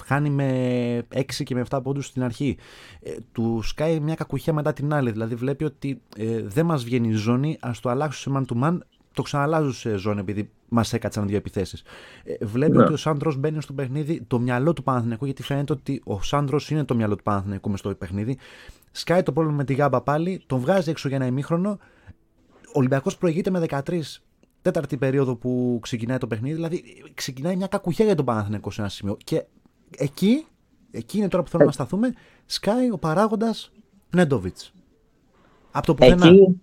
[0.05, 2.57] χάνει με 6 και με 7 πόντους στην αρχή.
[3.01, 5.11] Ε, του σκάει μια κακουχία μετά την άλλη.
[5.11, 8.63] Δηλαδή βλέπει ότι ε, δεν μας βγαίνει η ζώνη, ας το αλλάξω σε man to
[8.63, 8.79] man,
[9.13, 11.83] το ξαναλάζω σε ζώνη επειδή μας έκατσαν δύο επιθέσεις.
[12.25, 12.83] Ε, βλέπει ναι.
[12.83, 16.61] ότι ο Σάντρο μπαίνει στο παιχνίδι, το μυαλό του Παναθηναϊκού, γιατί φαίνεται ότι ο Σάντρο
[16.69, 18.39] είναι το μυαλό του Παναθηναϊκού μες στο παιχνίδι.
[18.91, 21.79] Σκάει το πρόβλημα με τη γάμπα πάλι, τον βγάζει έξω για ένα ημίχρονο.
[22.67, 24.01] Ο Ολυμπιακός προηγείται με 13
[24.63, 26.55] τέταρτη περίοδο που ξεκινάει το παιχνίδι.
[26.55, 26.83] Δηλαδή
[27.15, 29.17] ξεκινάει μια κακουχία για τον Παναθηναϊκό σε ένα σημείο.
[29.25, 29.45] Και
[29.97, 30.47] εκεί,
[30.91, 32.15] εκεί είναι τώρα που θέλουμε να σταθούμε,
[32.47, 33.71] σκάει ο παράγοντας
[34.11, 34.73] Νέντοβιτς.
[35.71, 36.27] Από το πουθενά.
[36.27, 36.61] Εκεί,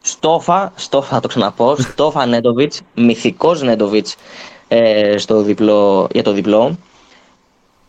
[0.00, 4.16] Στόφα, Στόφα το ξαναπώ, Στόφα Νέντοβιτς, μυθικός Νέντοβιτς
[4.68, 5.14] ε,
[6.12, 6.78] για το διπλό.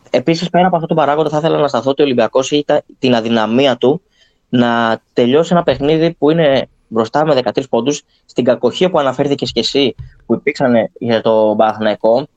[0.10, 3.15] Επίσης, πέρα από αυτό το παράγοντα, θα ήθελα να σταθώ ότι ο Ολυμπιακός ήταν την
[3.15, 4.02] αδυναμία του
[4.50, 8.04] να τελειώσει ένα παιχνίδι που είναι μπροστά με 13 πόντους.
[8.26, 12.28] Στην κακοχία που αναφέρθηκες και εσύ, που υπήρξαν για το Παναθηναϊκό,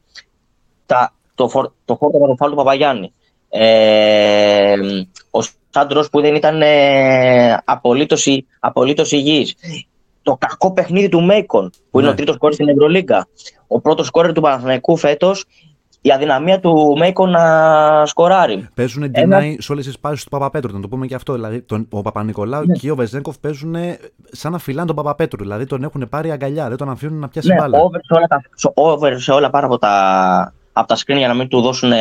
[0.87, 3.13] τα, το, φορ, το φόρτο του Παπαγιάννη.
[3.49, 4.75] Ε,
[5.31, 8.27] ο Σάντρος που δεν ήταν ε, απολύτως,
[8.61, 9.55] απολύτως υγιής.
[10.23, 12.17] Το κακό παιχνίδι του Μέικον, που είναι ο ναι.
[12.17, 13.27] τρίτος κόρη στην Ευρωλίγκα.
[13.67, 15.45] Ο πρώτος κόρη του Παναθηναϊκού φέτος,
[16.01, 18.69] η αδυναμία του Μέικον να σκοράρει.
[18.75, 19.41] Παίζουν Ένα...
[19.59, 21.33] σε όλες τις πάσει του Παπαπέτρου, να το πούμε και αυτό.
[21.33, 22.75] Δηλαδή, τον, ο Παπα-Νικολάου ναι.
[22.75, 23.75] και ο Βεζέγκοφ παίζουν
[24.31, 25.43] σαν να φυλάνε τον Παπαπέτρου.
[25.43, 27.79] Δηλαδή, τον έχουν πάρει αγκαλιά, δεν τον αφήνουν να πιάσει ναι, μπάλα.
[27.79, 28.43] Over σε όλα, τα,
[28.75, 31.93] over σε όλα πάρα από τα, από τα screen για να μην του δώσουν,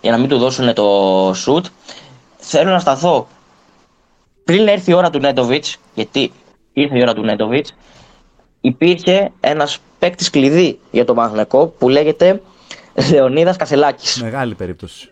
[0.00, 1.62] για να μην του δώσουν το shoot.
[2.36, 3.28] Θέλω να σταθώ
[4.44, 6.32] πριν έρθει η ώρα του Νέντοβιτς, γιατί
[6.72, 7.74] ήρθε η ώρα του Νέντοβιτς,
[8.60, 12.42] υπήρχε ένας παίκτη κλειδί για τον Παναγενικό που λέγεται
[13.10, 14.22] Λεωνίδας Κασελάκης.
[14.22, 15.10] Μεγάλη περίπτωση.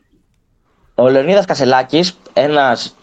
[0.95, 2.97] Ο Λεωνίδας Κασελάκης, ένας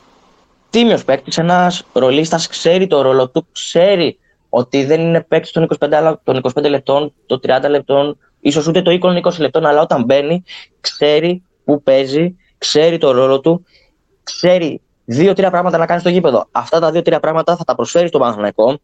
[0.70, 4.20] τίμιος παίκτης, ένας ρολίστας, ξέρει το ρόλο του, ξέρει
[4.50, 9.00] ότι δεν είναι παίκτης των 25, των 25 λεπτών, των 30 λεπτών, ίσως ούτε το
[9.24, 10.44] 20 λεπτών, αλλά όταν μπαίνει,
[10.82, 13.66] ξέρει που παίζει, ξέρει το ρόλο του,
[14.24, 16.48] ξέρει δύο-τρία πράγματα να κάνει στο γήπεδο.
[16.52, 18.80] Αυτά τα δύο-τρία πράγματα θα τα προσφέρει στον Παναθηναϊκό.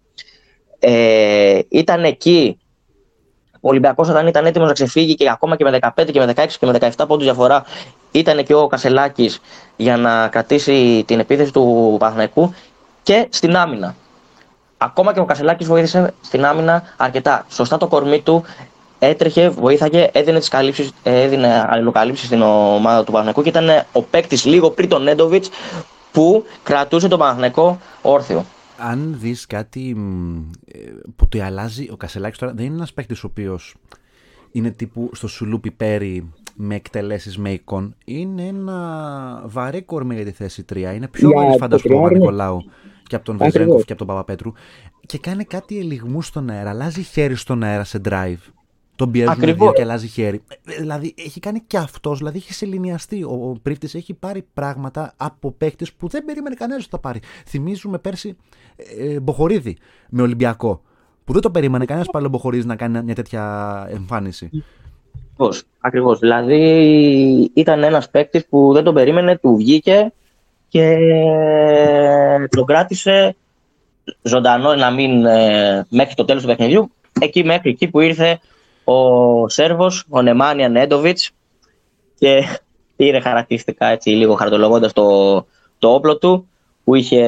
[0.80, 2.60] Ε, ήταν εκεί
[3.54, 6.48] ο Ολυμπιακός όταν ήταν έτοιμος να ξεφύγει και ακόμα και με 15 και με 16
[6.60, 7.66] και με 17 πόντους διαφορά
[8.12, 9.40] ήταν και ο Κασελάκης
[9.76, 12.54] για να κρατήσει την επίθεση του Παναθηναϊκού
[13.04, 13.96] και στην άμυνα.
[14.78, 17.46] Ακόμα και ο Κασελάκης βοήθησε στην άμυνα αρκετά.
[17.50, 18.44] Σωστά το κορμί του
[19.00, 24.46] έτρεχε, βοήθαγε, έδινε τις καλύψεις, έδινε αλληλοκαλύψεις στην ομάδα του Παναθηναϊκού και ήταν ο παίκτης
[24.46, 25.50] λίγο πριν τον Νέντοβιτς
[26.12, 28.46] που κρατούσε τον Παναθηναϊκό όρθιο.
[28.78, 29.96] Αν δεις κάτι
[30.72, 30.78] ε,
[31.16, 33.76] που το αλλάζει, ο Κασελάκης τώρα δεν είναι ένας παίκτης ο οποίος
[34.52, 37.96] είναι τύπου στο σουλούπι πέρι με εκτελέσεις με εικόν.
[38.06, 40.78] Είναι ένα βαρύ κορμί για τη θέση 3.
[40.96, 42.64] Είναι πιο βαρύ, yeah, φανταστικό από τον Νικολάου
[43.04, 44.52] και από τον Βεζέγκοφ και από τον Παπαπέτρου.
[45.06, 46.70] Και κάνει κάτι ελιγμού στον αέρα.
[46.70, 48.52] Αλλάζει χέρι στον αέρα σε drive.
[48.98, 50.42] Τον πιέζουν δύο και αλλάζει χέρι.
[50.66, 53.24] Ε, δηλαδή έχει κάνει και αυτός, δηλαδή έχει σεληνιαστεί.
[53.24, 57.20] Ο, ο πρίφτης έχει πάρει πράγματα από παίχτες που δεν περίμενε κανένας ότι θα πάρει.
[57.46, 58.38] Θυμίζουμε πέρσι
[58.76, 59.78] ε, ε Μποχορίδη
[60.10, 60.82] με Ολυμπιακό.
[61.24, 64.50] Που δεν το περίμενε κανένας πάλι Μποχορίδης να κάνει μια τέτοια εμφάνιση.
[65.80, 66.20] Ακριβώς.
[66.20, 66.62] Δηλαδή
[67.54, 70.14] ήταν ένας παίκτης που δεν τον περίμενε, του βγήκε
[70.68, 70.98] και
[72.50, 73.36] τον κράτησε
[74.22, 76.92] ζωντανό να μην ε, μέχρι το τέλος του παιχνιδιού.
[77.20, 78.40] Εκεί μέχρι εκεί που ήρθε
[78.90, 81.32] ο Σέρβος, ο Νεμάνια Νέντοβιτς
[82.20, 82.44] και
[82.96, 85.36] πήρε χαρακτηριστικά έτσι λίγο χαρτολογώντας το,
[85.80, 86.48] το όπλο του
[86.84, 87.24] που είχε,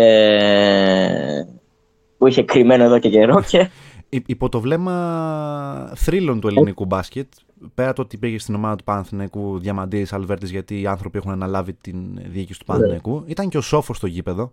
[2.17, 3.69] που είχε κρυμμένο εδώ και καιρό και...
[4.25, 7.27] Υπό το βλέμμα θρύλων του ελληνικού μπάσκετ,
[7.75, 11.73] πέρα το ότι πήγε στην ομάδα του Παναθηναϊκού Διαμαντή Αλβέρτης, γιατί οι άνθρωποι έχουν αναλάβει
[11.73, 11.95] την
[12.25, 12.73] διοίκηση του ναι.
[12.73, 14.51] Παναθηναϊκού, ήταν και ο σόφος στο γήπεδο.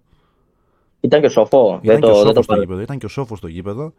[1.00, 1.78] Ήταν και ο σόφο.
[1.82, 2.80] Ήταν, και, ο σόφος στο γήπεδο.
[2.80, 3.92] ήταν και ο σόφος στο γήπεδο.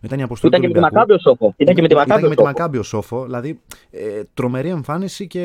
[0.00, 1.54] Ήταν η αποστολή Ήταν και με τη Μακάμπιο Σόφο.
[1.56, 3.24] Ήταν και με τη Μακάμπιο, με τη Μακάμπιο Σόφο.
[3.24, 5.40] Δηλαδή, ε, τρομερή εμφάνιση και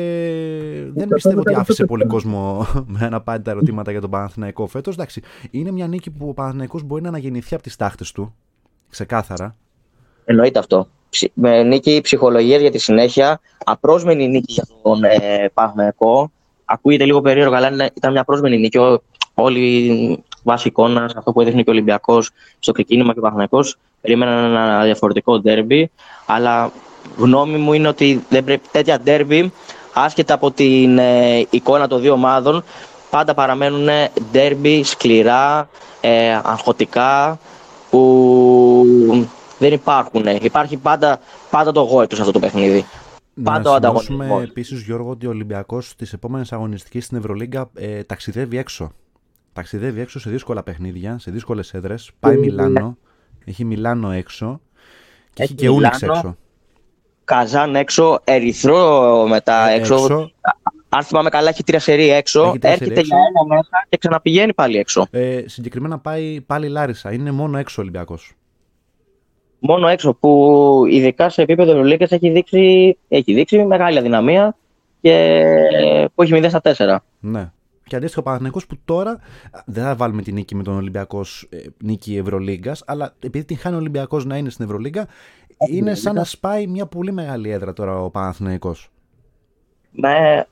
[0.94, 2.66] δεν πιστεύω ότι άφησε πολύ κόσμο
[2.98, 4.94] με να πάει τα ερωτήματα για τον Παναθηναϊκό φέτος.
[4.94, 8.34] Εντάξει, είναι μια νίκη που ο Παναθηναϊκός μπορεί να αναγεννηθεί από τις τάχτες του.
[8.90, 9.54] Ξεκάθαρα.
[10.24, 10.88] Εννοείται αυτό.
[11.34, 13.40] Με νίκη ψυχολογία για τη συνέχεια.
[13.64, 16.30] Απρόσμενη νίκη για τον ε, Παναθηναϊκό.
[16.64, 18.78] Ακούγεται λίγο περίεργο, αλλά ήταν μια πρόσμενη νίκη.
[19.34, 23.60] Όλοι βάσει εικόνας, αυτό που έδειχνε και ο Ολυμπιακός στο ξεκίνημα και ο Παναθυνακό,
[24.00, 25.90] περίμεναν ένα διαφορετικό ντέρμπι.
[26.26, 26.72] Αλλά
[27.16, 29.52] γνώμη μου είναι ότι δεν πρέπει τέτοια ντέρμπι,
[29.94, 32.64] άσχετα από την ε, εικόνα των δύο ομάδων,
[33.10, 33.88] πάντα παραμένουν
[34.32, 35.68] ντέρμπι σκληρά,
[36.00, 37.38] ε, αγχωτικά,
[37.90, 39.28] που
[39.58, 40.26] δεν υπάρχουν.
[40.40, 42.84] Υπάρχει πάντα, πάντα το γόητο σε αυτό το παιχνίδι.
[43.42, 48.58] Πάντα να σημειώσουμε επίσης, Γιώργο, ότι ο Ολυμπιακός στις επόμενες αγωνιστικές στην Ευρωλίγκα ε, ταξιδεύει
[48.58, 48.92] έξω.
[49.56, 52.10] Ταξιδεύει έξω σε δύσκολα παιχνίδια, σε δύσκολες έδρες.
[52.20, 52.96] Πάει Μιλάνο,
[53.44, 54.60] Έχει Μιλάνο έξω.
[55.32, 56.36] Και έχει, και Ούνιξ έξω.
[57.24, 59.94] Καζάν έξω, Ερυθρό μετά ε, έξω.
[59.94, 60.30] έξω.
[60.88, 62.42] Αν θυμάμαι καλά, έχει τρία σερή έξω.
[62.42, 65.06] Έχει έρχεται για ένα μέσα και ξαναπηγαίνει πάλι έξω.
[65.10, 67.12] Ε, συγκεκριμένα πάει πάλι Λάρισα.
[67.12, 68.32] Είναι μόνο έξω ο Ολυμπιακός.
[69.58, 74.56] Μόνο έξω που ειδικά σε επίπεδο Ευρωλίγκας έχει δείξει, έχει δείξει μεγάλη αδυναμία
[75.00, 76.96] και που έχει 0 στα 4.
[77.20, 77.50] Ναι.
[77.88, 79.20] Και αντίστοιχο ο Παναθηναϊκός που τώρα
[79.64, 83.74] δεν θα βάλουμε τη νίκη με τον Ολυμπιακός ε, νίκη Ευρωλίγκας, αλλά επειδή την χάνει
[83.74, 85.06] ο Ολυμπιακός να είναι στην Ευρωλίγκα,
[85.70, 88.90] είναι σαν να σπάει μια πολύ μεγάλη έδρα τώρα ο Παναθηναϊκός.
[89.92, 90.44] Ναι,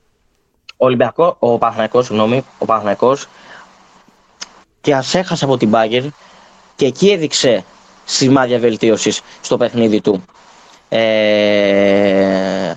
[0.77, 3.27] ο Ολυμπιακό, ο Παναθηναϊκός, συγγνώμη, ο Παναθηναϊκός
[4.81, 6.03] και ας έχασε από την Μπάγκερ
[6.75, 7.63] και εκεί έδειξε
[8.05, 10.23] σημάδια βελτίωσης στο παιχνίδι του.
[10.89, 12.73] Ε,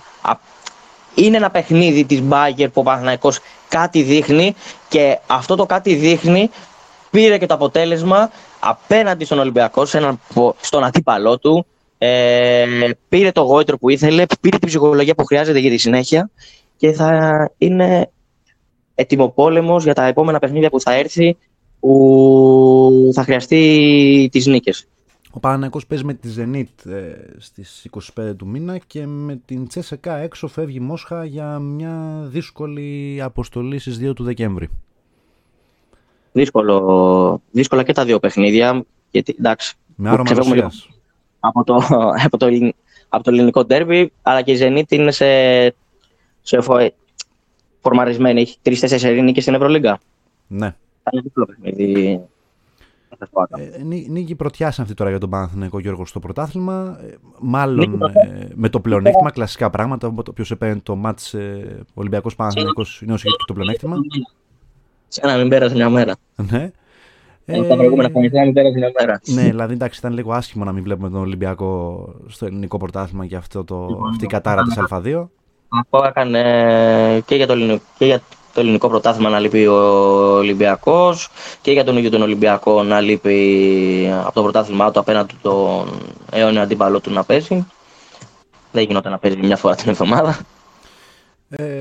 [1.19, 4.55] είναι ένα παιχνίδι της Μπάγκερ που ο Παναθηναϊκός κάτι δείχνει
[4.89, 6.51] και αυτό το κάτι δείχνει
[7.11, 9.85] πήρε και το αποτέλεσμα απέναντι στον Ολυμπιακό,
[10.61, 11.67] στον αντίπαλό του.
[11.99, 12.67] Ε,
[13.09, 16.31] πήρε το γόητρο που ήθελε, πήρε την ψυχολογία που χρειάζεται για τη συνέχεια
[16.77, 18.11] και θα είναι
[18.95, 21.37] ετοιμοπόλεμος για τα επόμενα παιχνίδια που θα έρθει
[21.81, 24.87] που θα χρειαστεί τις νίκες.
[25.33, 30.17] Ο Παναγιακός παίζει με τη Zenit ε, στις 25 του μήνα και με την Τσέσεκα
[30.17, 34.69] έξω φεύγει Μόσχα για μια δύσκολη αποστολή στις 2 του Δεκέμβρη.
[36.33, 38.85] Δύσκολο, δύσκολα και τα δύο παιχνίδια.
[39.11, 40.89] Γιατί, εντάξει, με άρωμα Ρωσίας.
[41.41, 41.75] Από το,
[42.25, 42.47] από, το,
[43.09, 45.27] από το ελληνικό τέρβι, αλλά και η Zenit είναι σε,
[46.43, 46.59] σε
[47.81, 48.41] φορμαρισμένη.
[48.41, 50.01] Έχει τρει-τέσσερι ελληνικέ στην Ευρωλίγκα.
[50.47, 50.75] Ναι.
[51.03, 52.21] Θα είναι δύσκολο παιχνίδι
[53.49, 56.99] ε, νίκη πρωτιά αυτή τώρα για τον Παναθηναϊκό Γιώργος στο πρωτάθλημα.
[57.03, 60.07] Ε, μάλλον ε, με το πλεονέκτημα, κλασικά πράγματα.
[60.29, 63.97] Όποιο επένε το μάτς ε, Ολυμπιακός Παναθηναϊκός είναι όσο έχει το πλεονέκτημα.
[65.09, 66.17] Σαν να μην πέρασε μια μέρα.
[66.51, 66.71] Ναι.
[67.45, 69.21] Ε, τα προηγούμενα χρόνια μην πέρασε μια μέρα.
[69.25, 73.37] Ναι, δηλαδή εντάξει, ήταν λίγο άσχημο να μην βλέπουμε τον Ολυμπιακό στο ελληνικό πρωτάθλημα και
[73.37, 75.27] αυτό το, λοιπόν, αυτή η κατάρα της Α2.
[75.69, 76.41] Αυτό έκανε
[77.27, 77.55] και για το,
[77.99, 78.21] και για
[78.59, 79.77] το ελληνικό πρωτάθλημα να λείπει ο
[80.37, 81.29] Ολυμπιακός
[81.61, 86.61] και για τον ίδιο τον Ολυμπιακό να λείπει από το πρωτάθλημά του απέναντι τον αιώνιο
[86.61, 87.67] αντίπαλό του να παίζει.
[88.73, 90.39] Δεν γινόταν να παίζει μια φορά την εβδομάδα.
[91.49, 91.79] Ε,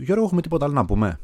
[0.00, 1.18] Γιώργο, έχουμε τίποτα άλλο να πούμε;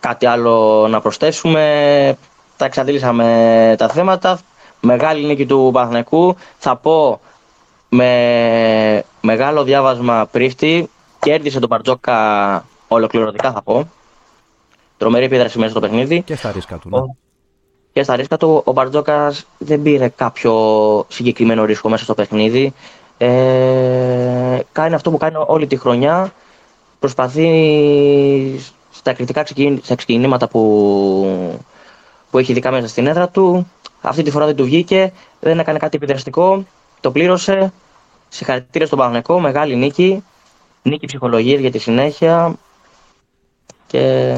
[0.00, 2.16] Κάτι άλλο να προσθέσουμε.
[2.56, 4.38] Τα εξαντλήσαμε τα θέματα.
[4.80, 6.36] Μεγάλη νίκη του Παθνεκού.
[6.58, 7.20] Θα πω
[7.88, 10.90] με μεγάλο διάβασμα πρίφτη.
[11.18, 13.90] Κέρδισε τον Παρτζόκα ολοκληρωτικά θα πω.
[14.96, 16.22] Τρομερή επίδραση μέσα στο παιχνίδι.
[16.22, 16.88] Και στα ρίσκα του.
[16.88, 17.00] Ναι.
[17.92, 20.54] Και στα ρίσκα του ο Μπαρτζόκας δεν πήρε κάποιο
[21.08, 22.72] συγκεκριμένο ρίσκο μέσα στο παιχνίδι.
[23.18, 26.32] Ε, κάνει αυτό που κάνει όλη τη χρονιά.
[26.98, 27.48] Προσπαθεί
[28.90, 29.44] στα κριτικά
[29.82, 30.62] στα ξεκινήματα που,
[32.30, 33.70] που έχει ειδικά μέσα στην έδρα του.
[34.00, 36.64] Αυτή τη φορά δεν του βγήκε, δεν έκανε κάτι επιδραστικό,
[37.00, 37.72] το πλήρωσε.
[38.28, 40.24] Συγχαρητήρια στον Παναγενικό, μεγάλη νίκη.
[40.82, 42.58] Νίκη ψυχολογίας για τη συνέχεια
[43.90, 44.34] και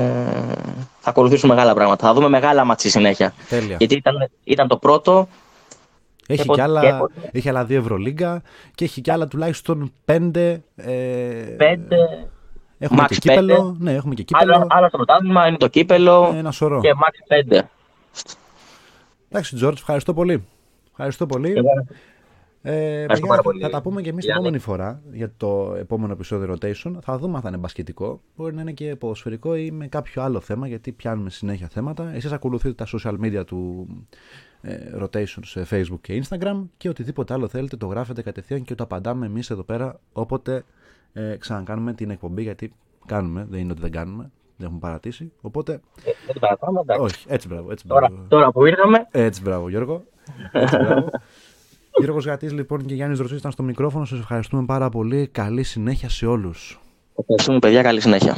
[1.01, 2.07] θα ακολουθήσουν μεγάλα πράγματα.
[2.07, 3.35] Θα δούμε μεγάλα μάτια συνέχεια.
[3.49, 3.77] Τέλεια.
[3.79, 5.29] Γιατί ήταν, ήταν το πρώτο.
[6.27, 8.43] Έχει και, άλλα, και έχει άλλα δύο Ευρωλίγκα
[8.75, 10.63] και έχει και άλλα τουλάχιστον πέντε.
[10.77, 10.93] Ε,
[11.57, 11.97] πέντε.
[12.79, 13.77] Έχουμε και κύπελο.
[13.79, 14.55] Ναι, έχουμε και κύπελο.
[14.55, 16.35] Άλλο, άλλο πρωτάθλημα είναι το κύπελο.
[16.37, 16.81] Ένα σωρό.
[16.81, 17.61] Και Max 5.
[19.29, 20.45] Εντάξει, Τζόρτζ, ευχαριστώ πολύ.
[20.91, 21.55] Ευχαριστώ πολύ.
[22.65, 23.07] Ε,
[23.61, 26.93] θα τα πούμε και εμείς την επόμενη φορά για το επόμενο επεισόδιο rotation.
[27.03, 28.21] Θα δούμε αν θα είναι μπασκετικό.
[28.37, 32.13] Μπορεί να είναι και ποδοσφαιρικό ή με κάποιο άλλο θέμα, γιατί πιάνουμε συνέχεια θέματα.
[32.15, 33.87] Εσείς ακολουθείτε τα social media του
[34.61, 38.85] ε, rotation σε Facebook και Instagram και οτιδήποτε άλλο θέλετε το γράφετε κατευθείαν και το
[38.85, 40.65] απαντάμε εμείς εδώ πέρα όποτε
[41.13, 42.43] ε, ξανακάνουμε την εκπομπή.
[42.43, 42.75] Γιατί
[43.07, 44.31] κάνουμε, δεν είναι ότι δεν κάνουμε.
[44.57, 45.33] Δεν έχουμε παρατήσει.
[45.41, 45.81] Οπότε.
[46.87, 47.71] Ε, Όχι, έτσι μπράβο.
[47.71, 48.07] Έτσι, μπράβο.
[48.07, 49.07] Τώρα, τώρα που ήρθαμε.
[49.11, 50.05] Έτσι μπράβο, Γιώργο.
[50.53, 51.09] Έτσι, μπράβο.
[51.99, 54.05] Γιώργος Γατής λοιπόν και Γιάννης Δροσής ήταν στο μικρόφωνο.
[54.05, 55.27] Σας ευχαριστούμε πάρα πολύ.
[55.33, 56.81] Καλή συνέχεια σε όλους.
[57.17, 57.83] Ευχαριστούμε, παιδιά.
[57.83, 58.37] Καλή συνέχεια.